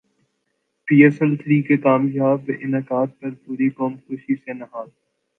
[0.87, 4.87] پی S L three کے کامیاب انعقاد پر پوری قوم خوشی سے نہال